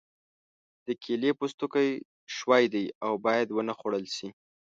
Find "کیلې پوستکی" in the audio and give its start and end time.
1.03-1.89